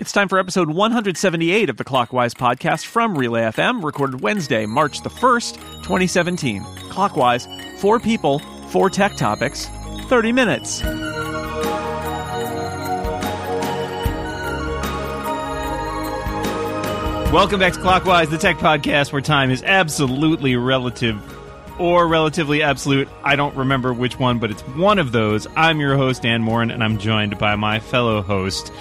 [0.00, 5.02] It's time for episode 178 of the Clockwise podcast from Relay FM, recorded Wednesday, March
[5.02, 6.64] the 1st, 2017.
[6.88, 7.46] Clockwise,
[7.80, 8.38] four people,
[8.70, 9.66] four tech topics,
[10.06, 10.82] 30 minutes.
[17.30, 21.22] Welcome back to Clockwise, the tech podcast where time is absolutely relative
[21.78, 23.06] or relatively absolute.
[23.22, 25.46] I don't remember which one, but it's one of those.
[25.56, 28.72] I'm your host, Dan Moren, and I'm joined by my fellow host,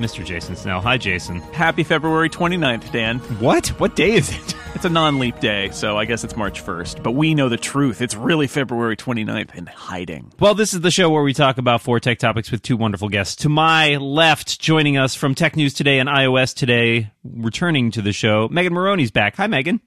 [0.00, 0.24] Mr.
[0.24, 0.80] Jason Snell.
[0.80, 1.40] Hi, Jason.
[1.52, 3.18] Happy February 29th, Dan.
[3.38, 3.68] What?
[3.80, 4.54] What day is it?
[4.72, 7.02] It's a non leap day, so I guess it's March 1st.
[7.02, 8.00] But we know the truth.
[8.00, 10.32] It's really February 29th in hiding.
[10.38, 13.08] Well, this is the show where we talk about four tech topics with two wonderful
[13.08, 13.34] guests.
[13.42, 18.12] To my left, joining us from Tech News Today and iOS Today, returning to the
[18.12, 19.34] show, Megan Morrone's back.
[19.36, 19.80] Hi, Megan.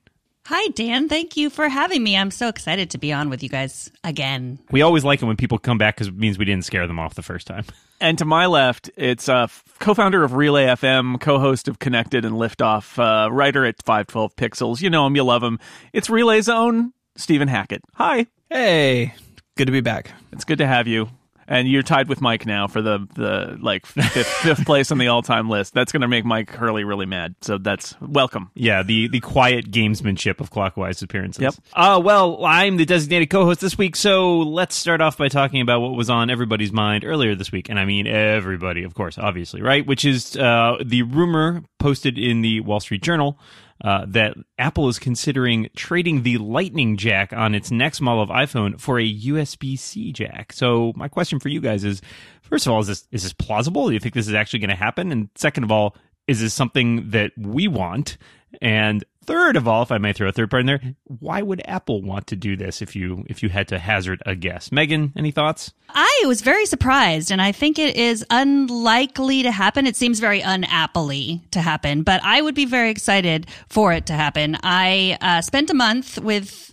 [0.55, 1.09] Hi, Dan.
[1.09, 2.16] Thank you for having me.
[2.16, 4.59] I'm so excited to be on with you guys again.
[4.70, 6.99] We always like it when people come back because it means we didn't scare them
[6.99, 7.66] off the first time.
[7.99, 9.48] And to my left, it's uh,
[9.79, 14.81] co-founder of Relay FM, co-host of Connected and Liftoff, uh, writer at 512 Pixels.
[14.81, 15.57] You know him, you love him.
[15.93, 17.81] It's Relay's own Stephen Hackett.
[17.93, 18.27] Hi.
[18.49, 19.13] Hey,
[19.55, 20.12] good to be back.
[20.34, 21.07] It's good to have you.
[21.48, 25.08] And you're tied with Mike now for the the like fifth, fifth place on the
[25.08, 25.74] all time list.
[25.74, 27.36] That's going to make Mike Hurley really mad.
[27.41, 28.52] So that's welcome.
[28.55, 31.41] Yeah, the the quiet gamesmanship of Clockwise appearances.
[31.41, 31.55] Yep.
[31.74, 35.82] Uh, well, I'm the designated co-host this week, so let's start off by talking about
[35.82, 39.62] what was on everybody's mind earlier this week, and I mean everybody, of course, obviously,
[39.62, 39.86] right?
[39.86, 43.38] Which is uh, the rumor posted in the Wall Street Journal
[43.82, 48.80] uh, that Apple is considering trading the Lightning jack on its next model of iPhone
[48.80, 50.54] for a USB C jack.
[50.54, 52.02] So my question for you guys is:
[52.41, 53.88] first of all, is this is this plausible?
[53.88, 55.12] Do you think this is actually going to happen?
[55.12, 55.96] And second of all,
[56.27, 58.18] is this something that we want?
[58.62, 61.62] And third of all, if I may throw a third part in there, why would
[61.66, 64.72] Apple want to do this if you if you had to hazard a guess?
[64.72, 65.74] Megan, any thoughts?
[65.90, 69.85] I was very surprised, and I think it is unlikely to happen.
[69.85, 71.03] It seems very unapple
[71.52, 74.57] to happen, but I would be very excited for it to happen.
[74.63, 76.72] I uh, spent a month with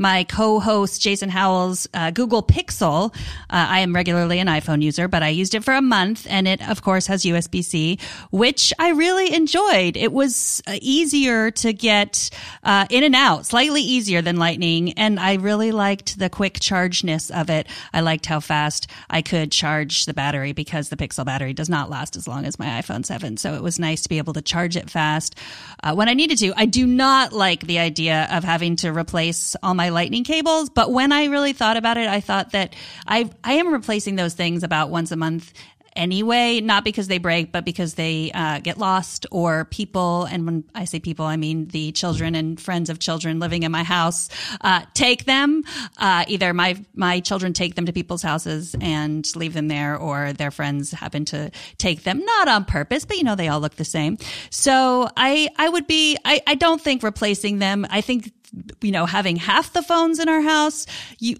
[0.00, 3.14] my co-host Jason Howell's uh, Google Pixel.
[3.14, 3.18] Uh,
[3.50, 6.66] I am regularly an iPhone user, but I used it for a month, and it
[6.68, 7.98] of course has USB C,
[8.30, 9.98] which I really enjoyed.
[9.98, 12.30] It was uh, easier to get
[12.64, 17.30] uh, in and out, slightly easier than Lightning, and I really liked the quick chargeness
[17.30, 17.66] of it.
[17.92, 21.90] I liked how fast I could charge the battery because the Pixel battery does not
[21.90, 23.36] last as long as my iPhone 7.
[23.36, 25.36] So it was nice to be able to charge it fast
[25.84, 26.54] uh, when I needed to.
[26.56, 30.70] I do not like the idea of having to replace all my lightning cables.
[30.70, 32.74] But when I really thought about it, I thought that
[33.06, 35.52] I I am replacing those things about once a month
[35.96, 40.24] anyway, not because they break, but because they uh, get lost or people.
[40.24, 43.72] And when I say people, I mean the children and friends of children living in
[43.72, 44.28] my house
[44.60, 45.62] uh, take them.
[45.98, 50.32] Uh, either my my children take them to people's houses and leave them there, or
[50.32, 53.76] their friends happen to take them, not on purpose, but you know they all look
[53.76, 54.18] the same.
[54.50, 57.86] So I I would be I I don't think replacing them.
[57.90, 58.32] I think
[58.80, 60.86] you know, having half the phones in our house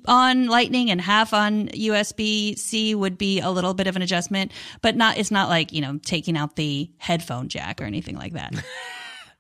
[0.07, 4.53] on Lightning and half on USB C would be a little bit of an adjustment,
[4.83, 8.35] but not, it's not like, you know, taking out the headphone jack or anything like
[8.35, 8.55] that.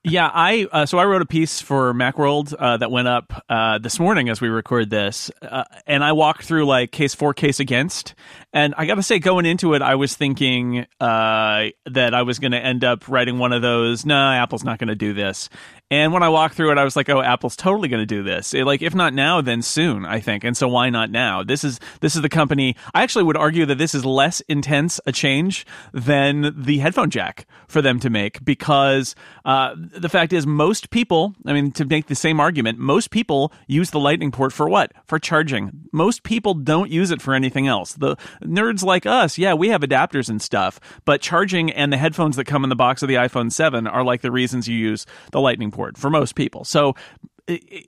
[0.02, 3.76] Yeah, I uh, so I wrote a piece for MacWorld uh, that went up uh,
[3.76, 7.60] this morning as we record this, uh, and I walked through like case for, case
[7.60, 8.14] against,
[8.54, 12.38] and I got to say, going into it, I was thinking uh, that I was
[12.38, 14.06] going to end up writing one of those.
[14.06, 15.50] No, nah, Apple's not going to do this.
[15.90, 18.22] And when I walked through it, I was like, "Oh, Apple's totally going to do
[18.22, 18.54] this.
[18.54, 21.42] It, like, if not now, then soon." I think, and so why not now?
[21.42, 22.76] This is this is the company.
[22.94, 27.46] I actually would argue that this is less intense a change than the headphone jack
[27.66, 31.34] for them to make because uh, the fact is, most people.
[31.44, 34.92] I mean, to make the same argument, most people use the Lightning port for what?
[35.06, 35.88] For charging.
[35.92, 37.94] Most people don't use it for anything else.
[37.94, 42.36] The nerds like us, yeah, we have adapters and stuff, but charging and the headphones
[42.36, 45.04] that come in the box of the iPhone 7 are like the reasons you use
[45.32, 46.64] the Lightning port for most people.
[46.64, 46.94] So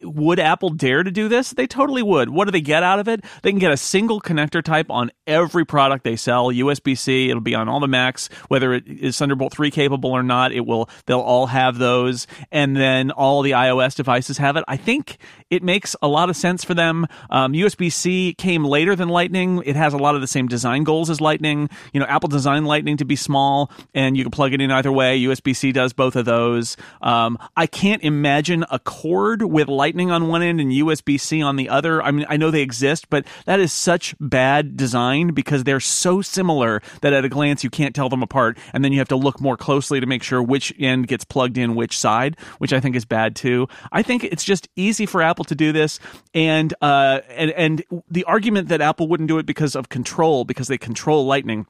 [0.03, 1.51] would Apple dare to do this?
[1.51, 2.31] They totally would.
[2.31, 3.25] What do they get out of it?
[3.43, 6.49] They can get a single connector type on every product they sell.
[6.49, 7.31] USB C.
[7.31, 10.53] It'll be on all the Macs, whether it is Thunderbolt three capable or not.
[10.53, 10.89] It will.
[11.07, 14.65] They'll all have those, and then all the iOS devices have it.
[14.69, 15.19] I think
[15.51, 17.07] it makes a lot of sense for them.
[17.31, 19.63] Um, USB C came later than Lightning.
[19.65, 21.69] It has a lot of the same design goals as Lightning.
[21.93, 24.93] You know, Apple designed Lightning to be small, and you can plug it in either
[24.93, 25.21] way.
[25.21, 26.77] USB C does both of those.
[27.01, 31.57] Um, I can't imagine a cord with Lightning on one end and USB C on
[31.57, 32.03] the other.
[32.03, 36.23] I mean, I know they exist, but that is such bad design because they're so
[36.23, 38.59] similar that at a glance you can't tell them apart.
[38.73, 41.59] And then you have to look more closely to make sure which end gets plugged
[41.59, 43.69] in which side, which I think is bad too.
[43.93, 46.01] I think it's just easy for Apple to do this.
[46.35, 50.69] And, uh, and, and the argument that Apple wouldn't do it because of control, because
[50.69, 51.67] they control Lightning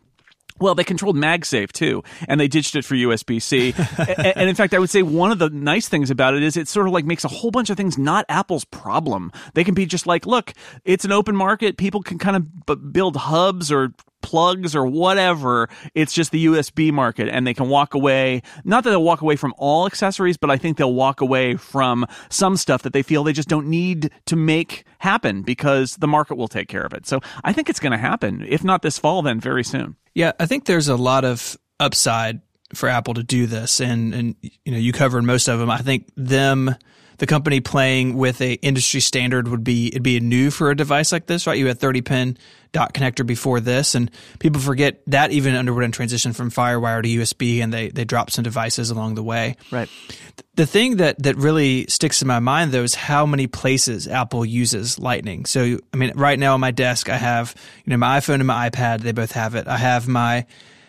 [0.63, 3.75] Well, they controlled MagSafe too, and they ditched it for USB C.
[3.99, 6.57] and, and in fact, I would say one of the nice things about it is
[6.57, 9.33] it sort of like makes a whole bunch of things not Apple's problem.
[9.55, 10.53] They can be just like, look,
[10.85, 11.77] it's an open market.
[11.79, 13.93] People can kind of b- build hubs or
[14.23, 15.69] plugs or whatever.
[15.97, 18.43] It's just the USB market, and they can walk away.
[18.65, 22.07] Not that they'll walk away from all accessories, but I think they'll walk away from
[22.31, 26.37] some stuff that they feel they just don't need to make happen because the market
[26.37, 27.05] will take care of it.
[27.05, 28.47] So I think it's going to happen.
[28.49, 29.97] If not this fall, then very soon.
[30.15, 32.41] Yeah, I think there's a lot of upside
[32.75, 35.71] for Apple to do this, and and you know you covered most of them.
[35.71, 36.75] I think them,
[37.23, 41.13] the company playing with a industry standard would be it'd be new for a device
[41.13, 41.57] like this, right?
[41.57, 42.37] You had 30 pin
[42.73, 44.11] dock connector before this, and
[44.41, 48.33] people forget that even underwent a transition from FireWire to USB, and they they dropped
[48.33, 49.55] some devices along the way.
[49.71, 49.89] Right.
[50.57, 54.45] The thing that that really sticks in my mind though is how many places Apple
[54.45, 55.45] uses Lightning.
[55.45, 57.55] So I mean, right now on my desk I have
[57.85, 59.03] you know my iPhone and my iPad.
[59.03, 59.69] They both have it.
[59.69, 60.45] I have my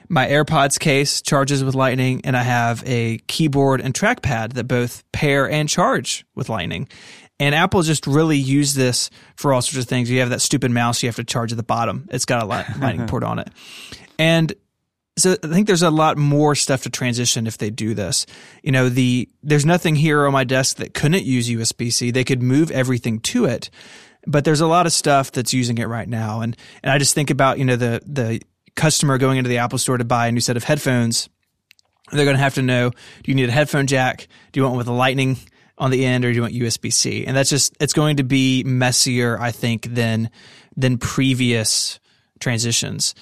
[0.09, 5.03] my AirPods case charges with Lightning, and I have a keyboard and trackpad that both
[5.11, 6.87] pair and charge with Lightning.
[7.39, 10.09] And Apple just really used this for all sorts of things.
[10.09, 12.07] You have that stupid mouse you have to charge at the bottom.
[12.11, 13.49] It's got a lightning port on it.
[14.19, 14.53] And
[15.17, 18.25] so I think there's a lot more stuff to transition if they do this.
[18.63, 22.11] You know, the there's nothing here on my desk that couldn't use USB-C.
[22.11, 23.69] They could move everything to it.
[24.25, 26.41] But there's a lot of stuff that's using it right now.
[26.41, 28.41] And and I just think about, you know, the the
[28.75, 31.29] customer going into the Apple store to buy a new set of headphones.
[32.11, 34.27] They're going to have to know, do you need a headphone jack?
[34.51, 35.37] Do you want one with a lightning
[35.77, 37.25] on the end or do you want USB C?
[37.25, 40.29] And that's just it's going to be messier, I think, than
[40.75, 41.99] than previous
[42.39, 43.15] transitions.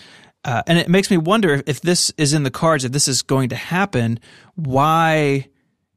[0.44, 3.21] Uh, and it makes me wonder if this is in the cards, if this is
[3.21, 4.19] going to happen,
[4.56, 5.47] why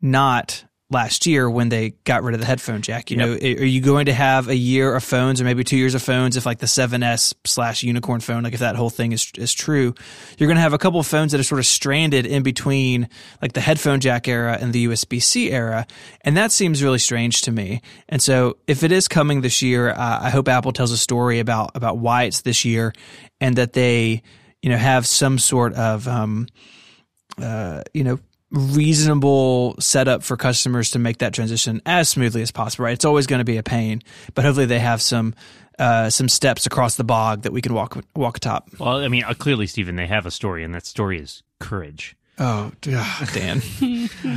[0.03, 3.11] not last year when they got rid of the headphone jack.
[3.11, 3.29] You yep.
[3.29, 6.03] know, are you going to have a year of phones or maybe two years of
[6.03, 9.53] phones if like the 7S slash unicorn phone, like if that whole thing is is
[9.53, 9.95] true,
[10.39, 13.09] you're going to have a couple of phones that are sort of stranded in between
[13.43, 15.87] like the headphone jack era and the USB C era,
[16.23, 17.83] and that seems really strange to me.
[18.09, 21.41] And so, if it is coming this year, uh, I hope Apple tells a story
[21.41, 22.93] about about why it's this year,
[23.41, 24.23] and that they
[24.63, 26.47] you know have some sort of um,
[27.43, 28.21] uh, you know
[28.55, 32.85] reasonable setup for customers to make that transition as smoothly as possible.
[32.85, 34.03] Right, it's always going to be a pain,
[34.35, 35.35] but hopefully they have some
[35.79, 38.71] uh, some steps across the bog that we can walk walk atop.
[38.79, 42.17] Well, I mean, uh, clearly, Stephen, they have a story, and that story is courage.
[42.37, 43.63] Oh, Dan.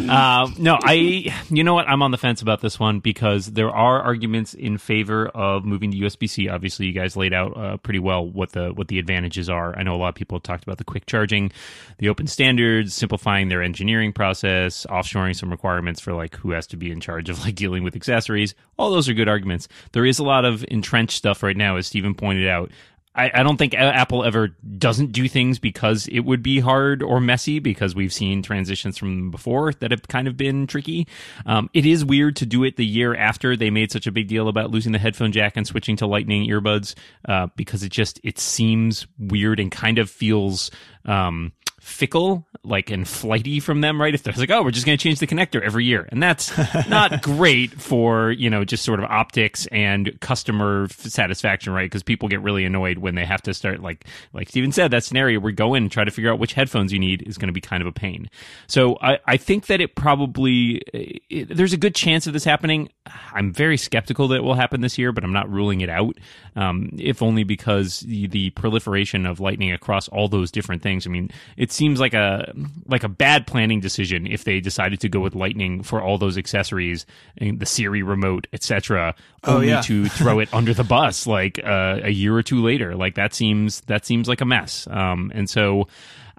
[0.09, 1.33] uh, no, I.
[1.49, 1.87] You know what?
[1.89, 5.91] I'm on the fence about this one because there are arguments in favor of moving
[5.91, 6.47] to USB C.
[6.47, 9.75] Obviously, you guys laid out uh, pretty well what the what the advantages are.
[9.75, 11.51] I know a lot of people talked about the quick charging,
[11.97, 16.77] the open standards, simplifying their engineering process, offshoring some requirements for like who has to
[16.77, 18.53] be in charge of like dealing with accessories.
[18.77, 19.67] All those are good arguments.
[19.93, 22.71] There is a lot of entrenched stuff right now, as Stephen pointed out,
[23.17, 27.19] I, I, don't think Apple ever doesn't do things because it would be hard or
[27.19, 31.07] messy because we've seen transitions from before that have kind of been tricky.
[31.45, 34.27] Um, it is weird to do it the year after they made such a big
[34.27, 36.93] deal about losing the headphone jack and switching to lightning earbuds
[37.27, 40.69] uh, because it just it seems weird and kind of feels
[41.05, 41.53] um,
[41.87, 44.13] fickle like and flighty from them right?
[44.13, 46.07] If they're like oh we're just going to change the connector every year.
[46.11, 46.51] And that's
[46.89, 51.85] not great for you know just sort of optics and customer satisfaction right?
[51.85, 55.03] Because people get really annoyed when they have to start like like steven said that
[55.03, 57.47] scenario where go in and try to figure out which headphones you need is going
[57.47, 58.29] to be kind of a pain.
[58.67, 62.43] So i, I think that it probably eh, it, there's a good chance of this
[62.43, 62.89] happening
[63.33, 66.17] i'm very skeptical that it will happen this year but i'm not ruling it out
[66.55, 71.09] um, if only because the, the proliferation of lightning across all those different things i
[71.09, 72.53] mean it seems like a
[72.87, 76.37] like a bad planning decision if they decided to go with Lightning for all those
[76.37, 77.05] accessories,
[77.39, 79.15] the Siri remote, etc.
[79.43, 79.81] Oh, only yeah.
[79.81, 82.95] to throw it under the bus like uh, a year or two later.
[82.95, 84.87] Like that seems that seems like a mess.
[84.89, 85.87] Um, and so.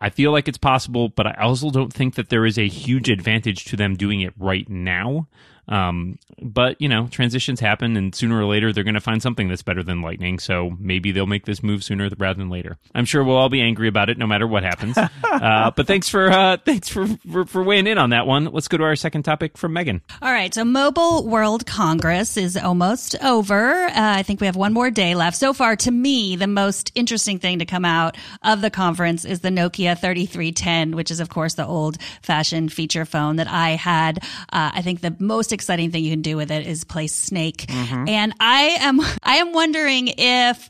[0.01, 3.11] I feel like it's possible, but I also don't think that there is a huge
[3.11, 5.27] advantage to them doing it right now.
[5.69, 9.49] Um, but you know, transitions happen, and sooner or later they're going to find something
[9.49, 10.39] that's better than Lightning.
[10.39, 12.79] So maybe they'll make this move sooner rather than later.
[12.95, 14.97] I'm sure we'll all be angry about it, no matter what happens.
[15.25, 18.47] uh, but thanks for uh, thanks for, for, for weighing in on that one.
[18.47, 20.03] Let's go to our second topic from Megan.
[20.23, 23.85] All right, so Mobile World Congress is almost over.
[23.87, 25.37] Uh, I think we have one more day left.
[25.37, 29.41] So far, to me, the most interesting thing to come out of the conference is
[29.41, 34.19] the Nokia 3310, which is of course the old fashioned feature phone that I had.
[34.53, 37.67] Uh, I think the most exciting thing you can do with it is play Snake.
[37.67, 38.09] Mm-hmm.
[38.09, 40.69] And I am I am wondering if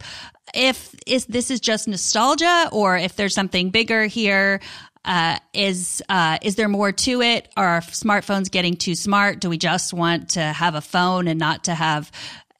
[0.54, 4.60] if is this is just nostalgia or if there's something bigger here.
[5.04, 7.48] Uh, is uh, is there more to it?
[7.56, 9.40] Are smartphones getting too smart?
[9.40, 12.10] Do we just want to have a phone and not to have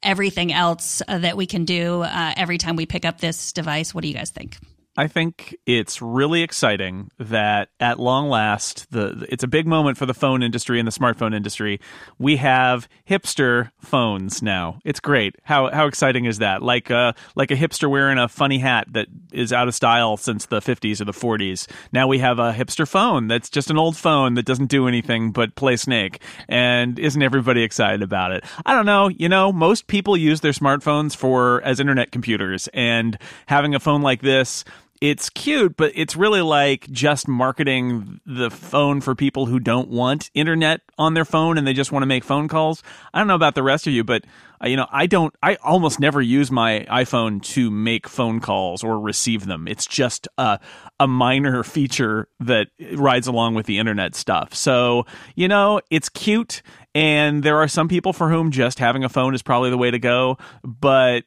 [0.03, 3.93] everything else that we can do uh, every time we pick up this device?
[3.93, 4.57] What do you guys think?
[4.99, 10.05] I think it's really exciting that at long last, the it's a big moment for
[10.05, 11.79] the phone industry and the smartphone industry.
[12.17, 14.81] We have hipster phones now.
[14.83, 15.37] It's great.
[15.43, 16.61] How how exciting is that?
[16.61, 20.47] Like uh like a hipster wearing a funny hat that is out of style since
[20.47, 21.71] the 50s or the 40s.
[21.93, 25.31] Now we have a hipster phone that's just an old phone that doesn't do anything
[25.31, 26.21] but play Snake.
[26.49, 28.43] And isn't everybody excited about it?
[28.65, 29.07] I don't know.
[29.07, 34.01] You know, most people use their smartphones for as internet computers, and having a phone
[34.01, 34.65] like this
[35.01, 40.29] it's cute, but it's really like just marketing the phone for people who don't want
[40.33, 42.83] internet on their phone and they just want to make phone calls.
[43.13, 44.25] I don't know about the rest of you, but
[44.61, 48.83] uh, you know, I don't, I almost never use my iPhone to make phone calls
[48.83, 49.69] or receive them.
[49.69, 50.59] It's just a,
[50.99, 54.53] a minor feature that rides along with the internet stuff.
[54.53, 56.61] So, you know, it's cute.
[56.93, 59.91] And there are some people for whom just having a phone is probably the way
[59.91, 60.37] to go.
[60.63, 61.23] But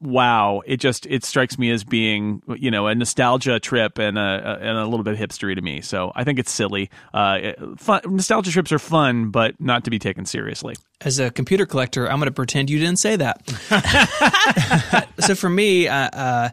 [0.00, 4.58] wow, it just it strikes me as being you know a nostalgia trip and a,
[4.60, 5.80] and a little bit hipstery to me.
[5.80, 6.90] So I think it's silly.
[7.12, 10.76] Uh, fun, nostalgia trips are fun, but not to be taken seriously.
[11.00, 15.08] As a computer collector, I'm going to pretend you didn't say that.
[15.20, 16.50] so for me, uh, uh,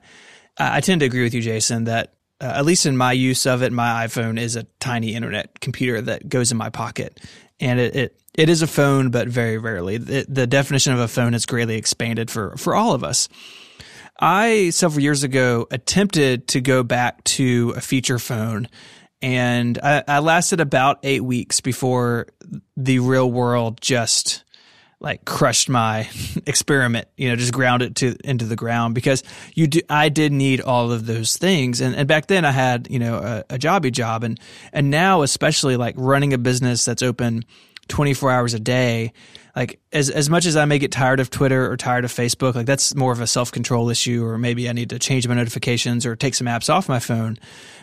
[0.57, 3.61] I tend to agree with you, Jason, that uh, at least in my use of
[3.61, 7.19] it, my iPhone is a tiny internet computer that goes in my pocket,
[7.61, 9.97] and it, it it is a phone, but very rarely.
[9.97, 13.27] The, the definition of a phone has greatly expanded for, for all of us.
[14.21, 18.69] I, several years ago, attempted to go back to a feature phone
[19.21, 22.27] and I, I lasted about eight weeks before
[22.75, 24.43] the real world just
[25.01, 26.09] like crushed my
[26.45, 29.23] experiment, you know, just ground it to into the ground because
[29.55, 31.81] you do, I did need all of those things.
[31.81, 34.39] And, and back then I had, you know, a, a jobby job and,
[34.71, 37.43] and now especially like running a business that's open
[37.87, 39.11] 24 hours a day
[39.55, 42.55] like as as much as I may get tired of Twitter or tired of Facebook,
[42.55, 45.33] like that's more of a self control issue, or maybe I need to change my
[45.33, 47.37] notifications or take some apps off my phone.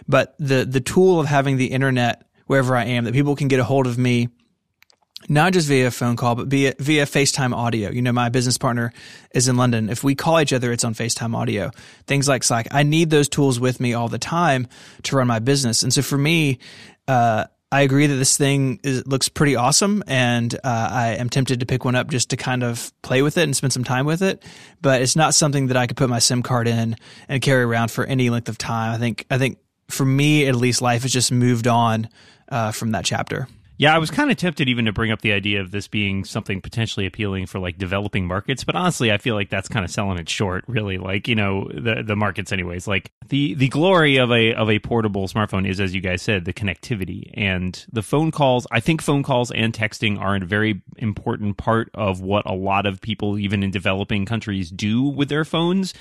[0.08, 3.60] But the the tool of having the internet wherever I am, that people can get
[3.60, 4.28] a hold of me,
[5.28, 7.90] not just via phone call, but via via FaceTime audio.
[7.90, 8.92] You know, my business partner
[9.32, 9.88] is in London.
[9.90, 11.70] If we call each other, it's on FaceTime audio.
[12.06, 12.68] Things like Slack.
[12.70, 14.68] I need those tools with me all the time
[15.04, 15.82] to run my business.
[15.82, 16.58] And so for me,
[17.08, 21.60] uh, I agree that this thing is, looks pretty awesome, and uh, I am tempted
[21.60, 24.06] to pick one up just to kind of play with it and spend some time
[24.06, 24.42] with it.
[24.80, 26.96] But it's not something that I could put my SIM card in
[27.28, 28.94] and carry around for any length of time.
[28.94, 29.58] I think I think
[29.88, 32.08] for me at least, life has just moved on
[32.48, 33.48] uh, from that chapter.
[33.78, 36.24] Yeah, I was kind of tempted even to bring up the idea of this being
[36.24, 39.90] something potentially appealing for like developing markets, but honestly, I feel like that's kind of
[39.92, 40.98] selling it short, really.
[40.98, 42.88] Like, you know, the the markets anyways.
[42.88, 46.44] Like the the glory of a of a portable smartphone is as you guys said,
[46.44, 48.66] the connectivity and the phone calls.
[48.72, 52.84] I think phone calls and texting are a very important part of what a lot
[52.84, 55.94] of people even in developing countries do with their phones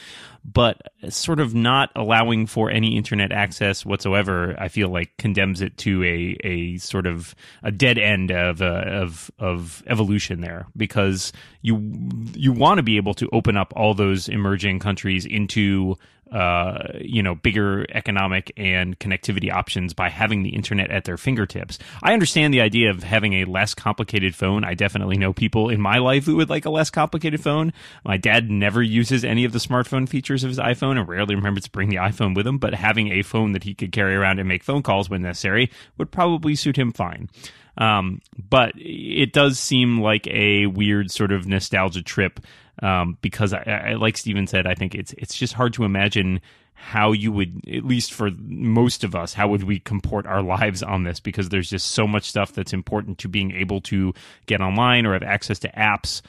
[0.52, 5.78] but sort of not allowing for any internet access whatsoever, I feel like condemns it
[5.80, 11.34] to a, a sort of a dead end of, uh, of, of evolution there because
[11.62, 12.00] you,
[12.34, 15.98] you want to be able to open up all those emerging countries into
[16.32, 21.80] uh, you know, bigger economic and connectivity options by having the internet at their fingertips.
[22.04, 24.64] I understand the idea of having a less complicated phone.
[24.64, 27.74] I definitely know people in my life who would like a less complicated phone.
[28.04, 31.64] My dad never uses any of the smartphone features of his iPhone and rarely remembers
[31.64, 34.40] to bring the iPhone with him, but having a phone that he could carry around
[34.40, 37.30] and make phone calls when necessary would probably suit him fine.
[37.78, 42.40] Um, but it does seem like a weird sort of nostalgia trip
[42.82, 46.42] um, because I, I, like Stephen said, I think it's it's just hard to imagine
[46.74, 50.84] how you would, at least for most of us, how would we comport our lives
[50.84, 51.20] on this?
[51.20, 54.14] Because there's just so much stuff that's important to being able to
[54.46, 56.22] get online or have access to apps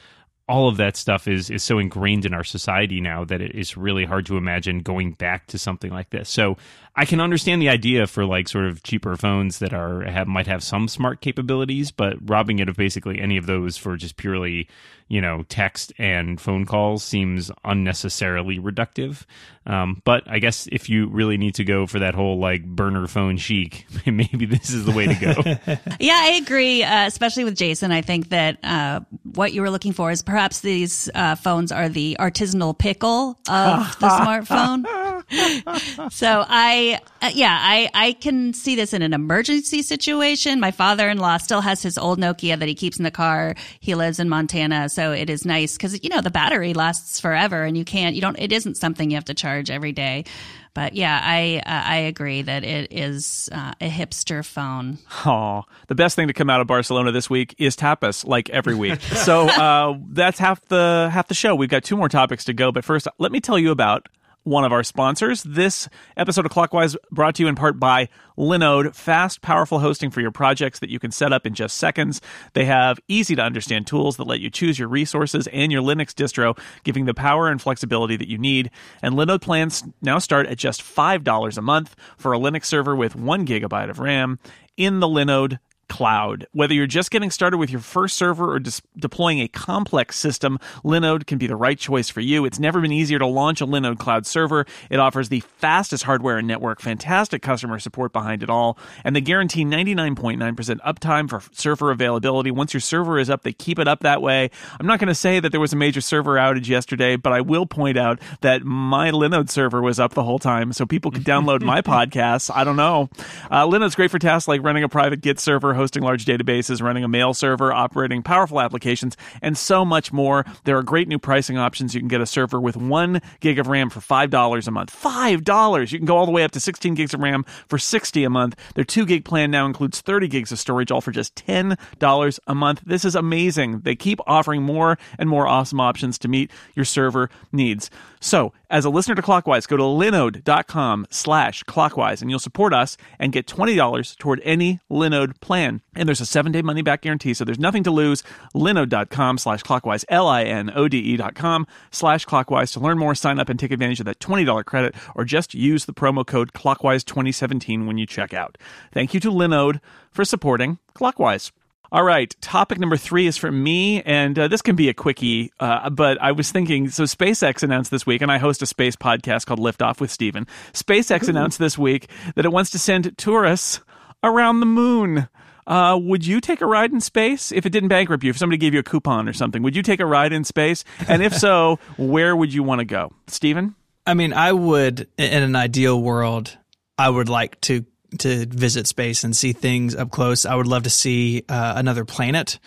[0.49, 3.77] all of that stuff is is so ingrained in our society now that it is
[3.77, 6.27] really hard to imagine going back to something like this.
[6.27, 6.57] So
[6.95, 10.47] I can understand the idea for like sort of cheaper phones that are have might
[10.47, 14.67] have some smart capabilities, but robbing it of basically any of those for just purely
[15.09, 19.25] you know text and phone calls seems unnecessarily reductive.
[19.69, 23.05] Um, but I guess if you really need to go for that whole like burner
[23.05, 25.77] phone chic, maybe this is the way to go.
[25.99, 27.91] yeah, I agree, uh, especially with Jason.
[27.91, 29.01] I think that uh,
[29.35, 33.99] what you were looking for is perhaps these uh, phones are the artisanal pickle of
[33.99, 34.07] the
[35.29, 36.11] smartphone.
[36.11, 40.59] so I, uh, yeah, I, I can see this in an emergency situation.
[40.59, 43.53] My father-in-law still has his old Nokia that he keeps in the car.
[43.79, 44.89] He lives in Montana.
[44.99, 48.21] So it is nice because, you know, the battery lasts forever and you can't, you
[48.21, 50.25] don't, it isn't something you have to charge every day.
[50.73, 54.97] But yeah, I uh, I agree that it is uh, a hipster phone.
[55.25, 58.75] Oh, the best thing to come out of Barcelona this week is tapas, like every
[58.75, 59.01] week.
[59.01, 61.55] so uh, that's half the half the show.
[61.55, 64.09] We've got two more topics to go, but first, let me tell you about
[64.43, 65.43] one of our sponsors.
[65.43, 70.21] This episode of Clockwise brought to you in part by Linode, fast, powerful hosting for
[70.21, 72.21] your projects that you can set up in just seconds.
[72.53, 76.13] They have easy to understand tools that let you choose your resources and your Linux
[76.13, 78.71] distro, giving the power and flexibility that you need.
[79.01, 83.15] And Linode plans now start at just $5 a month for a Linux server with
[83.15, 84.39] one gigabyte of RAM
[84.77, 86.47] in the Linode cloud.
[86.53, 90.59] Whether you're just getting started with your first server or dis- deploying a complex system,
[90.85, 92.45] Linode can be the right choice for you.
[92.45, 94.65] It's never been easier to launch a Linode cloud server.
[94.89, 99.21] It offers the fastest hardware and network, fantastic customer support behind it all, and they
[99.21, 102.51] guarantee 99.9% uptime for server availability.
[102.51, 104.49] Once your server is up, they keep it up that way.
[104.79, 107.41] I'm not going to say that there was a major server outage yesterday, but I
[107.41, 111.23] will point out that my Linode server was up the whole time, so people could
[111.23, 112.49] download my podcasts.
[112.53, 113.09] I don't know.
[113.49, 117.05] Uh, Linode's great for tasks like running a private Git server, hosting large databases, running
[117.05, 120.45] a mail server, operating powerful applications, and so much more.
[120.65, 121.95] There are great new pricing options.
[121.95, 124.93] You can get a server with one gig of RAM for $5 a month.
[124.93, 125.91] $5!
[125.91, 128.29] You can go all the way up to 16 gigs of RAM for 60 a
[128.29, 128.59] month.
[128.75, 132.55] Their 2 gig plan now includes 30 gigs of storage, all for just $10 a
[132.55, 132.81] month.
[132.85, 133.79] This is amazing.
[133.79, 137.89] They keep offering more and more awesome options to meet your server needs.
[138.19, 142.97] So, as a listener to Clockwise, go to linode.com slash clockwise and you'll support us
[143.17, 145.68] and get $20 toward any Linode plan.
[145.95, 148.23] And there's a seven day money back guarantee, so there's nothing to lose.
[148.55, 152.97] Linode.com slash clockwise, L I N O D E dot com slash clockwise to learn
[152.97, 156.25] more, sign up and take advantage of that $20 credit or just use the promo
[156.25, 158.57] code clockwise 2017 when you check out.
[158.91, 159.79] Thank you to Linode
[160.11, 161.51] for supporting Clockwise.
[161.91, 165.51] All right, topic number three is for me, and uh, this can be a quickie.
[165.59, 168.95] Uh, but I was thinking, so SpaceX announced this week, and I host a space
[168.95, 170.45] podcast called Liftoff with Stephen.
[170.73, 173.81] SpaceX announced this week that it wants to send tourists
[174.23, 175.29] around the moon.
[175.69, 178.31] Uh, would you take a ride in space if it didn't bankrupt you?
[178.31, 180.83] If somebody gave you a coupon or something, would you take a ride in space?
[181.07, 183.75] And if so, where would you want to go, Stephen?
[184.07, 186.57] I mean, I would, in an ideal world,
[186.97, 187.85] I would like to
[188.17, 190.43] to visit space and see things up close.
[190.43, 192.57] I would love to see uh, another planet,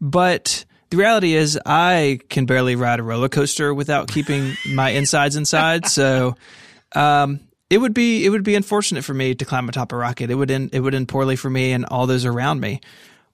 [0.00, 5.34] but the reality is I can barely ride a roller coaster without keeping my insides
[5.34, 5.86] inside.
[5.88, 6.36] So,
[6.94, 7.40] um,
[7.72, 10.30] it would be it would be unfortunate for me to climb atop a rocket.
[10.30, 12.82] It would end it would end poorly for me and all those around me.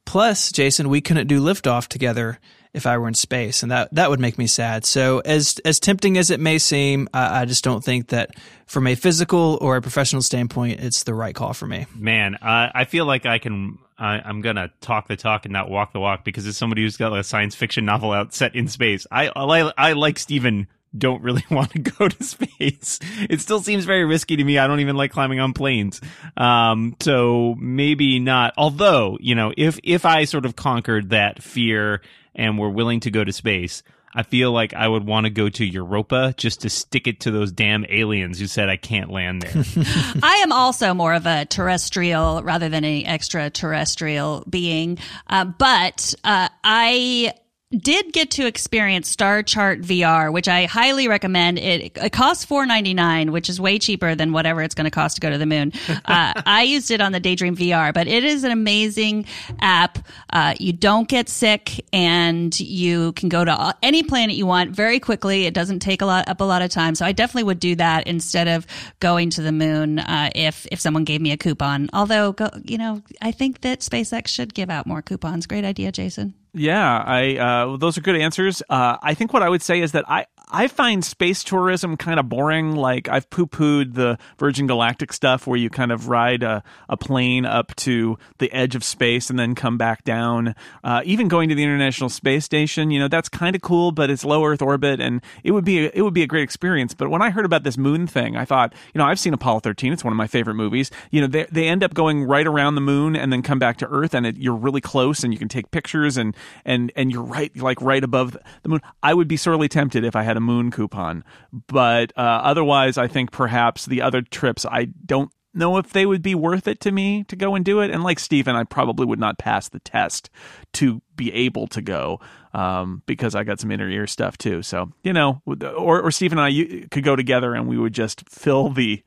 [0.04, 2.38] Plus, Jason, we couldn't do liftoff together
[2.72, 4.84] if I were in space, and that that would make me sad.
[4.84, 8.86] So, as as tempting as it may seem, I, I just don't think that from
[8.86, 11.86] a physical or a professional standpoint, it's the right call for me.
[11.96, 13.78] Man, I feel like I can.
[13.98, 16.96] I, I'm gonna talk the talk and not walk the walk because as somebody who's
[16.96, 21.22] got a science fiction novel out set in space, I I, I like Stephen don't
[21.22, 22.98] really want to go to space.
[23.28, 24.58] It still seems very risky to me.
[24.58, 26.00] I don't even like climbing on planes.
[26.36, 28.54] Um, so maybe not.
[28.56, 32.00] Although, you know, if, if I sort of conquered that fear
[32.34, 33.82] and were willing to go to space,
[34.14, 37.30] I feel like I would want to go to Europa just to stick it to
[37.30, 39.64] those damn aliens who said I can't land there.
[40.22, 44.98] I am also more of a terrestrial rather than an extraterrestrial being,
[45.28, 47.34] uh, but uh, I
[47.70, 51.58] did get to experience Star Chart VR, which I highly recommend.
[51.58, 54.90] It, it costs four ninety nine, which is way cheaper than whatever it's going to
[54.90, 55.72] cost to go to the moon.
[56.08, 59.26] Uh, I used it on the Daydream VR, but it is an amazing
[59.60, 59.98] app.
[60.30, 65.00] Uh, you don't get sick, and you can go to any planet you want very
[65.00, 65.44] quickly.
[65.44, 67.74] It doesn't take a lot up a lot of time, so I definitely would do
[67.76, 68.66] that instead of
[69.00, 71.90] going to the moon uh, if if someone gave me a coupon.
[71.92, 75.46] Although, go, you know, I think that SpaceX should give out more coupons.
[75.46, 76.34] Great idea, Jason.
[76.54, 78.62] Yeah, I uh, those are good answers.
[78.68, 82.18] Uh, I think what I would say is that I I find space tourism kind
[82.18, 82.74] of boring.
[82.74, 86.96] Like I've poo pooed the Virgin Galactic stuff where you kind of ride a, a
[86.96, 90.54] plane up to the edge of space and then come back down.
[90.82, 94.08] Uh, even going to the International Space Station, you know, that's kind of cool, but
[94.08, 96.94] it's low Earth orbit and it would be a, it would be a great experience.
[96.94, 99.60] But when I heard about this moon thing, I thought, you know, I've seen Apollo
[99.60, 99.92] 13.
[99.92, 100.90] It's one of my favorite movies.
[101.10, 103.76] You know, they, they end up going right around the moon and then come back
[103.78, 106.34] to Earth and it, you're really close and you can take pictures and,
[106.64, 108.80] and, and you're right, like right above the moon.
[109.02, 111.22] I would be sorely tempted if I had a moon coupon.
[111.52, 116.22] But uh, otherwise, I think perhaps the other trips, I don't know if they would
[116.22, 117.90] be worth it to me to go and do it.
[117.90, 120.30] And like Stephen, I probably would not pass the test
[120.74, 122.20] to be able to go
[122.54, 124.62] um, because I got some inner ear stuff too.
[124.62, 128.28] So, you know, or, or Stephen and I could go together and we would just
[128.28, 129.02] fill the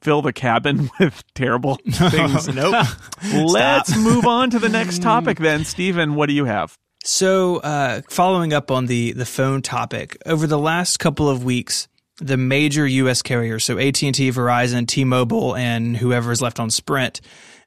[0.00, 2.48] fill the cabin with terrible things.
[2.48, 2.86] nope.
[3.32, 5.64] Let's move on to the next topic then.
[5.64, 6.78] Stephen, what do you have?
[7.10, 11.88] So, uh, following up on the the phone topic, over the last couple of weeks,
[12.18, 13.22] the major U.S.
[13.22, 17.22] carriers, so AT and T, Verizon, T-Mobile, and whoever is left on Sprint,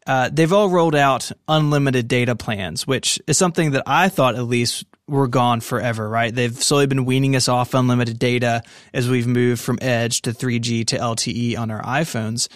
[0.06, 4.44] uh, they've all rolled out unlimited data plans, which is something that I thought at
[4.44, 6.34] least we're gone forever, right?
[6.34, 8.62] They've slowly been weaning us off unlimited data
[8.94, 12.48] as we've moved from Edge to 3G to LTE on our iPhones.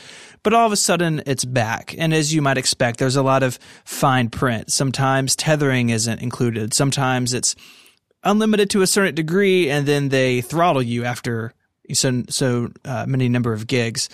[0.46, 1.96] But all of a sudden, it's back.
[1.98, 4.72] And as you might expect, there's a lot of fine print.
[4.72, 6.72] Sometimes tethering isn't included.
[6.72, 7.56] Sometimes it's
[8.24, 11.52] unlimited to a certain degree, and then they throttle you after
[11.94, 14.08] so so uh, many number of gigs.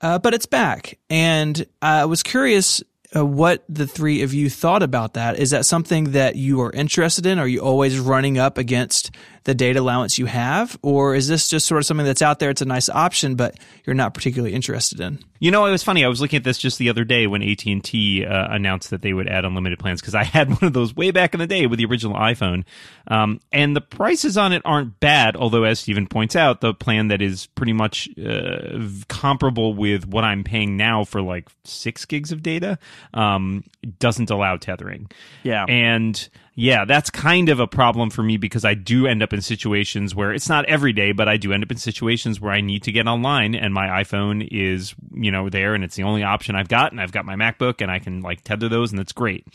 [0.00, 2.80] Uh, but it's back, and I was curious
[3.16, 5.36] uh, what the three of you thought about that.
[5.36, 7.40] Is that something that you are interested in?
[7.40, 9.10] Are you always running up against
[9.44, 12.50] the data allowance you have, or is this just sort of something that's out there?
[12.50, 15.18] It's a nice option, but you're not particularly interested in.
[15.40, 16.04] You know, it was funny.
[16.04, 18.90] I was looking at this just the other day when AT and T uh, announced
[18.90, 21.40] that they would add unlimited plans because I had one of those way back in
[21.40, 22.64] the day with the original iPhone,
[23.08, 25.34] um, and the prices on it aren't bad.
[25.34, 28.78] Although, as Stephen points out, the plan that is pretty much uh,
[29.08, 32.78] comparable with what I'm paying now for like six gigs of data
[33.12, 33.64] um,
[33.98, 35.10] doesn't allow tethering.
[35.42, 39.32] Yeah, and yeah, that's kind of a problem for me because I do end up
[39.32, 42.52] in situations where it's not every day, but I do end up in situations where
[42.52, 46.02] I need to get online and my iPhone is, you know, there and it's the
[46.02, 48.92] only option I've got and I've got my MacBook and I can like tether those
[48.92, 49.46] and it's great.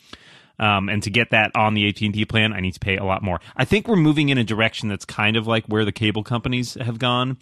[0.60, 3.22] Um, and to get that on the AT&T plan, I need to pay a lot
[3.22, 3.40] more.
[3.56, 6.74] I think we're moving in a direction that's kind of like where the cable companies
[6.76, 7.38] have gone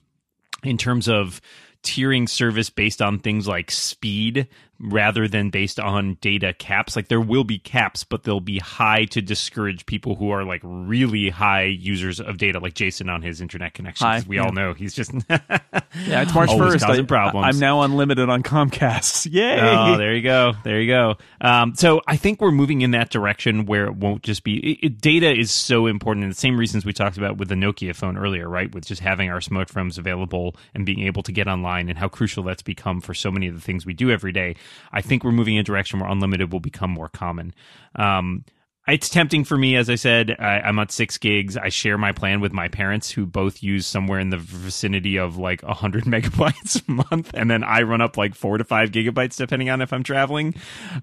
[0.64, 1.40] in terms of
[1.82, 4.48] tiering service based on things like speed
[4.80, 6.96] rather than based on data caps.
[6.96, 10.62] Like there will be caps, but they'll be high to discourage people who are like
[10.64, 14.24] really high users of data, like Jason on his internet connection.
[14.28, 14.46] We yeah.
[14.46, 16.22] all know he's just yeah.
[16.22, 16.86] It's March first.
[16.86, 17.46] causing problems.
[17.46, 19.32] I'm now unlimited on Comcast.
[19.32, 19.60] Yay!
[19.62, 20.54] Oh, there you go.
[20.64, 21.16] There you go.
[21.42, 24.80] Um, so I think we're moving in that direction where it won't just be it,
[24.86, 26.24] it, data is so important.
[26.24, 28.74] And the same reasons we talked about with the Nokia phone earlier, right?
[28.74, 32.44] With just having our smartphones available and being able to get online, and how crucial
[32.44, 34.56] that's become for so many of the things we do every day.
[34.92, 37.54] I think we're moving in a direction where unlimited will become more common.
[37.96, 38.46] Um,
[38.88, 40.36] it's tempting for me, as I said.
[40.38, 41.58] I, am at six gigs.
[41.58, 45.38] I share my plan with my parents, who both use somewhere in the vicinity of
[45.38, 49.38] like 100 megabytes a month, and then I run up like four to five gigabytes,
[49.38, 50.54] depending on if I'm traveling.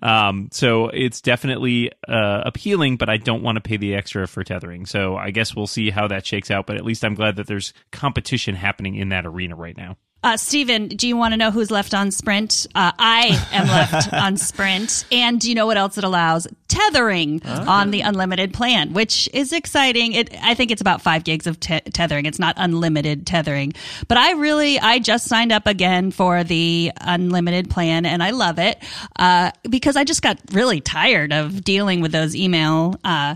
[0.01, 4.45] Um, so it's definitely uh, appealing, but I don't want to pay the extra for
[4.45, 4.87] tethering.
[4.87, 6.67] So I guess we'll see how that shakes out.
[6.67, 9.97] But at least I'm glad that there's competition happening in that arena right now.
[10.25, 12.67] Uh, Stephen, do you want to know who's left on Sprint?
[12.77, 15.05] Uh, I am left on Sprint.
[15.11, 16.47] And do you know what else it allows?
[16.69, 20.13] Tethering on the unlimited plan, which is exciting.
[20.13, 22.25] It, I think it's about five gigs of te- tethering.
[22.25, 23.75] It's not unlimited tethering.
[24.07, 28.59] But I really, I just signed up again for the unlimited plan and I love
[28.59, 28.79] it
[29.17, 33.35] uh, because I just got really tired of dealing with those email uh,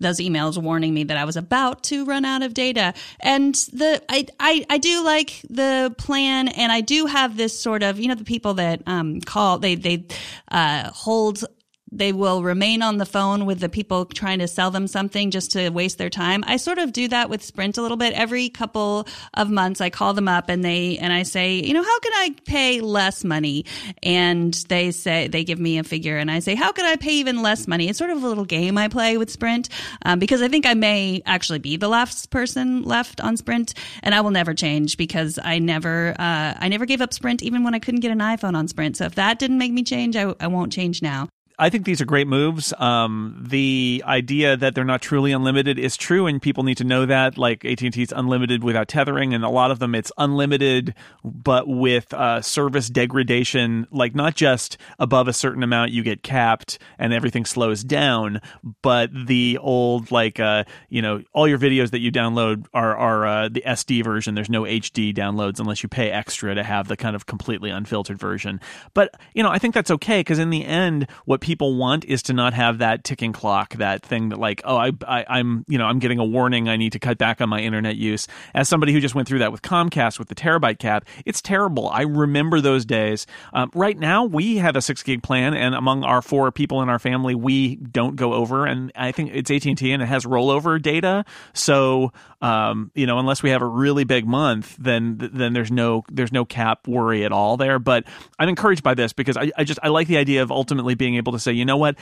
[0.00, 2.94] those emails warning me that I was about to run out of data.
[3.20, 7.82] And the I I, I do like the plan, and I do have this sort
[7.82, 10.04] of you know the people that um, call they they
[10.50, 11.44] uh, hold
[11.92, 15.52] they will remain on the phone with the people trying to sell them something just
[15.52, 16.42] to waste their time.
[16.46, 18.12] I sort of do that with Sprint a little bit.
[18.14, 21.82] Every couple of months, I call them up and they, and I say, you know,
[21.82, 23.64] how can I pay less money?
[24.02, 27.12] And they say, they give me a figure and I say, how can I pay
[27.12, 27.88] even less money?
[27.88, 29.68] It's sort of a little game I play with Sprint,
[30.04, 34.14] um, because I think I may actually be the last person left on Sprint and
[34.14, 37.74] I will never change because I never, uh, I never gave up Sprint even when
[37.74, 38.96] I couldn't get an iPhone on Sprint.
[38.96, 41.28] So if that didn't make me change, I, I won't change now.
[41.58, 42.74] I think these are great moves.
[42.76, 47.06] Um, the idea that they're not truly unlimited is true, and people need to know
[47.06, 47.38] that.
[47.38, 50.94] Like AT and T is unlimited without tethering, and a lot of them it's unlimited,
[51.24, 53.86] but with uh, service degradation.
[53.90, 58.42] Like not just above a certain amount you get capped and everything slows down,
[58.82, 63.26] but the old like uh, you know all your videos that you download are are
[63.26, 64.34] uh, the SD version.
[64.34, 68.18] There's no HD downloads unless you pay extra to have the kind of completely unfiltered
[68.18, 68.60] version.
[68.92, 72.24] But you know I think that's okay because in the end, what people want is
[72.24, 75.78] to not have that ticking clock, that thing that like, oh, I, I, am you
[75.78, 76.68] know, I'm getting a warning.
[76.68, 78.26] I need to cut back on my internet use.
[78.52, 81.88] As somebody who just went through that with Comcast with the terabyte cap, it's terrible.
[81.88, 83.28] I remember those days.
[83.52, 86.88] Um, right now, we have a six gig plan, and among our four people in
[86.88, 88.66] our family, we don't go over.
[88.66, 91.24] And I think it's AT and T, and it has rollover data.
[91.52, 96.04] So, um, you know, unless we have a really big month, then then there's no
[96.10, 97.78] there's no cap worry at all there.
[97.78, 98.04] But
[98.36, 101.14] I'm encouraged by this because I, I just I like the idea of ultimately being
[101.14, 101.96] able to to say, you know what,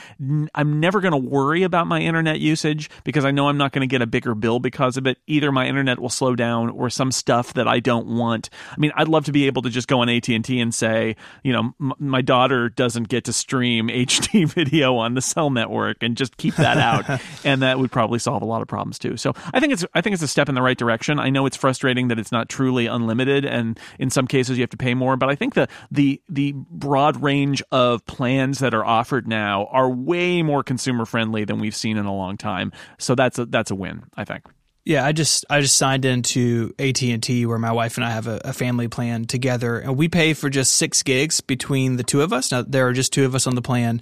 [0.53, 3.87] I'm never going to worry about my internet usage because I know I'm not going
[3.87, 5.17] to get a bigger bill because of it.
[5.27, 8.49] Either my internet will slow down or some stuff that I don't want.
[8.71, 10.73] I mean, I'd love to be able to just go on AT and T and
[10.73, 15.49] say, you know, m- my daughter doesn't get to stream HD video on the cell
[15.49, 18.99] network and just keep that out, and that would probably solve a lot of problems
[18.99, 19.17] too.
[19.17, 21.19] So I think it's I think it's a step in the right direction.
[21.19, 24.69] I know it's frustrating that it's not truly unlimited, and in some cases you have
[24.71, 28.85] to pay more, but I think the the the broad range of plans that are
[28.85, 32.71] offered now are way more consumer friendly than we've seen in a long time.
[32.99, 34.43] So that's a that's a win, I think.
[34.85, 38.11] Yeah, I just I just signed into AT and T where my wife and I
[38.11, 42.03] have a, a, family plan together, and we pay for just six gigs between the
[42.03, 42.51] two of us.
[42.51, 44.01] Now there are just two of us on the plan,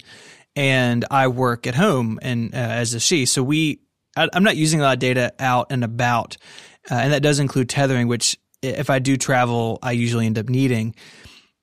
[0.54, 3.80] and I work at home and uh, as a she, so we
[4.14, 6.36] I, am not using a lot of data out and about,
[6.90, 10.50] uh, and that does include tethering, which if I do travel, I usually end up
[10.50, 10.94] needing.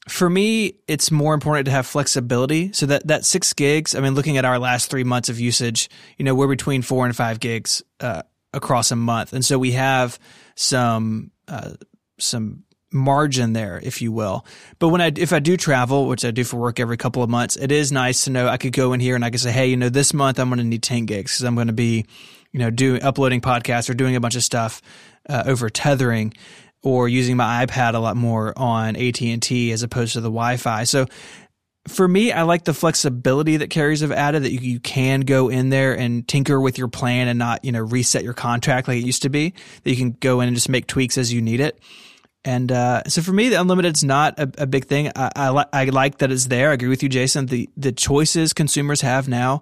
[0.09, 2.73] For me, it's more important to have flexibility.
[2.73, 5.89] So that that six gigs, I mean, looking at our last three months of usage,
[6.17, 7.83] you know, we're between four and five gigs.
[7.99, 10.19] Uh, across a month, and so we have
[10.55, 11.71] some uh,
[12.19, 14.45] some margin there, if you will.
[14.79, 17.29] But when I if I do travel, which I do for work every couple of
[17.29, 19.51] months, it is nice to know I could go in here and I could say,
[19.51, 21.73] hey, you know, this month I'm going to need ten gigs because I'm going to
[21.73, 22.05] be,
[22.51, 24.81] you know, doing uploading podcasts or doing a bunch of stuff
[25.29, 26.33] uh, over tethering
[26.83, 30.83] or using my iPad a lot more on AT&T as opposed to the Wi-Fi.
[30.85, 31.05] So
[31.87, 35.49] for me, I like the flexibility that carriers have added that you, you, can go
[35.49, 38.97] in there and tinker with your plan and not, you know, reset your contract like
[38.97, 39.53] it used to be.
[39.83, 41.79] That you can go in and just make tweaks as you need it.
[42.43, 45.11] And uh, so for me, the unlimited is not a, a big thing.
[45.15, 46.71] I, I, li- I like that it's there.
[46.71, 47.45] I agree with you, Jason.
[47.45, 49.61] The the choices consumers have now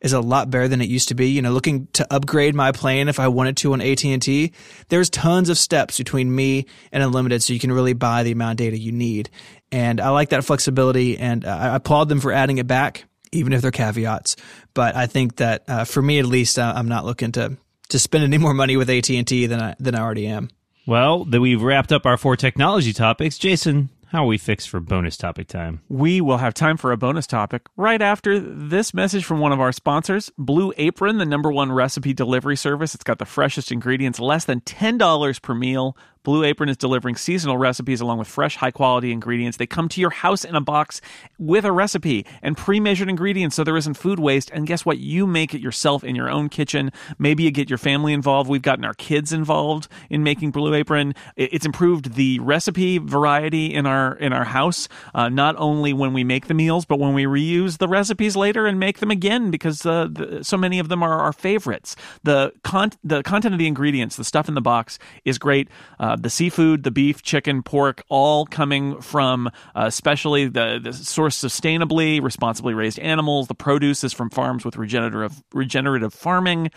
[0.00, 1.28] is a lot better than it used to be.
[1.28, 4.52] You know, looking to upgrade my plan if I wanted to on AT&T,
[4.88, 8.52] there's tons of steps between me and unlimited so you can really buy the amount
[8.52, 9.30] of data you need.
[9.72, 13.62] And I like that flexibility and I applaud them for adding it back, even if
[13.62, 14.36] they're caveats.
[14.74, 17.56] But I think that uh, for me at least, uh, I'm not looking to
[17.90, 20.48] to spend any more money with AT&T than I than I already am.
[20.86, 23.38] Well, that we've wrapped up our four technology topics.
[23.38, 25.82] Jason, how we fixed for bonus topic time?
[25.88, 29.60] We will have time for a bonus topic right after this message from one of
[29.60, 32.92] our sponsors, Blue Apron, the number one recipe delivery service.
[32.94, 35.96] It's got the freshest ingredients, less than $10 per meal.
[36.22, 39.56] Blue Apron is delivering seasonal recipes along with fresh, high quality ingredients.
[39.56, 41.00] They come to your house in a box
[41.38, 44.50] with a recipe and pre measured ingredients so there isn't food waste.
[44.52, 44.98] And guess what?
[44.98, 46.92] You make it yourself in your own kitchen.
[47.18, 48.50] Maybe you get your family involved.
[48.50, 51.14] We've gotten our kids involved in making Blue Apron.
[51.36, 56.24] It's improved the recipe variety in our in our house, uh, not only when we
[56.24, 59.84] make the meals, but when we reuse the recipes later and make them again because
[59.86, 61.96] uh, the, so many of them are our favorites.
[62.22, 65.68] The, con- the content of the ingredients, the stuff in the box, is great.
[65.98, 70.92] Uh, uh, the seafood, the beef, chicken, pork, all coming from uh, especially the, the
[70.92, 73.46] source sustainably, responsibly raised animals.
[73.46, 76.70] The produce is from farms with regenerative regenerative farming.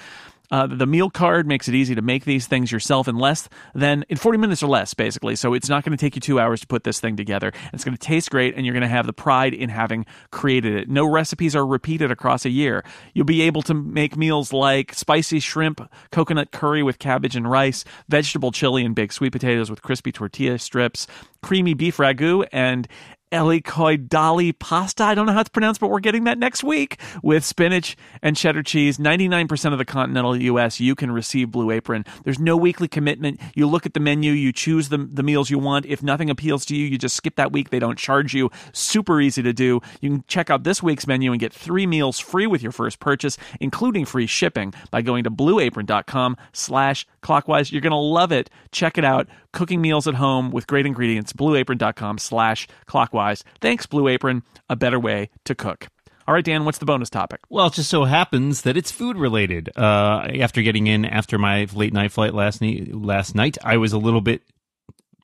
[0.53, 4.05] Uh, the meal card makes it easy to make these things yourself in less than
[4.07, 5.35] in 40 minutes or less, basically.
[5.35, 7.51] So it's not going to take you two hours to put this thing together.
[7.73, 10.75] It's going to taste great, and you're going to have the pride in having created
[10.75, 10.89] it.
[10.89, 12.83] No recipes are repeated across a year.
[13.15, 17.83] You'll be able to make meals like spicy shrimp, coconut curry with cabbage and rice,
[18.07, 21.07] vegetable chili and baked sweet potatoes with crispy tortilla strips,
[21.41, 22.87] creamy beef ragu, and
[23.33, 25.03] Dali pasta.
[25.03, 28.37] I don't know how it's pronounced, but we're getting that next week with spinach and
[28.37, 28.97] cheddar cheese.
[28.97, 30.79] 99% of the continental U.S.
[30.79, 32.05] you can receive Blue Apron.
[32.23, 33.39] There's no weekly commitment.
[33.55, 35.85] You look at the menu, you choose the, the meals you want.
[35.85, 37.69] If nothing appeals to you, you just skip that week.
[37.69, 38.51] They don't charge you.
[38.71, 39.81] Super easy to do.
[40.01, 42.99] You can check out this week's menu and get three meals free with your first
[42.99, 47.71] purchase, including free shipping by going to blueapron.com slash clockwise.
[47.71, 48.49] You're going to love it.
[48.71, 49.27] Check it out.
[49.53, 51.31] Cooking meals at home with great ingredients.
[51.31, 53.43] blueapron.com slash clockwise.
[53.61, 54.43] Thanks, Blue Apron.
[54.69, 55.87] A better way to cook.
[56.27, 57.41] All right, Dan, what's the bonus topic?
[57.49, 59.69] Well, it just so happens that it's food related.
[59.75, 63.93] Uh, after getting in after my late night flight last, night, last night, I was
[63.93, 64.41] a little bit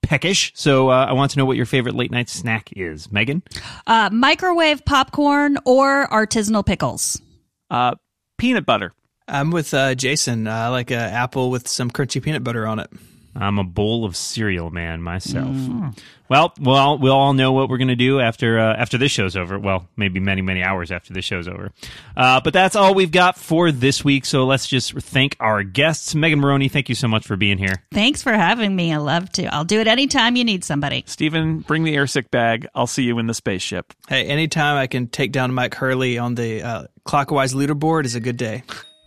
[0.01, 0.51] peckish.
[0.55, 3.11] So uh, I want to know what your favorite late night snack is.
[3.11, 3.43] Megan?
[3.87, 7.21] Uh, microwave popcorn or artisanal pickles?
[7.69, 7.95] Uh,
[8.37, 8.91] peanut butter.
[9.27, 10.47] I'm with uh, Jason.
[10.47, 12.89] I like an apple with some crunchy peanut butter on it.
[13.35, 15.55] I'm a bowl of cereal man myself.
[15.55, 15.97] Mm.
[16.29, 19.35] Well, well, we'll all know what we're going to do after uh, after this show's
[19.35, 19.57] over.
[19.57, 21.71] Well, maybe many many hours after this show's over.
[22.15, 24.25] Uh, but that's all we've got for this week.
[24.25, 26.69] So let's just thank our guests, Megan Morrone.
[26.69, 27.83] Thank you so much for being here.
[27.91, 28.93] Thanks for having me.
[28.93, 29.45] I love to.
[29.45, 31.03] I'll do it anytime you need somebody.
[31.07, 32.67] Stephen, bring the airsick bag.
[32.75, 33.93] I'll see you in the spaceship.
[34.07, 38.19] Hey, anytime I can take down Mike Hurley on the uh, clockwise leaderboard is a
[38.19, 38.63] good day.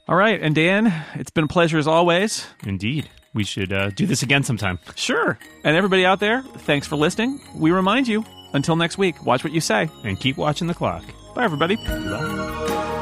[0.09, 2.45] All right, and Dan, it's been a pleasure as always.
[2.65, 3.09] Indeed.
[3.35, 4.79] We should uh, do this again sometime.
[4.95, 5.39] Sure.
[5.65, 7.41] And everybody out there, thanks for listening.
[7.55, 9.89] We remind you, until next week, watch what you say.
[10.05, 11.05] And keep watching the clock.
[11.35, 11.77] Bye, everybody.
[11.77, 12.99] Bye.